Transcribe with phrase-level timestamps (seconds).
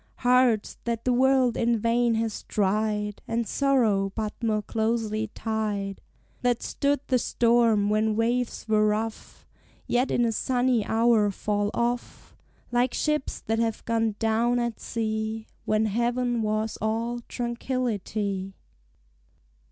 [0.15, 6.01] Hearts that the world in vain has tried, And sorrow but more closely tied;
[6.41, 9.45] That stood the storm when waves were rough,
[9.85, 12.35] Yet in a sunny hour fall off,
[12.71, 18.55] Like ships that have gone down at sea, When heaven was all tranquillity!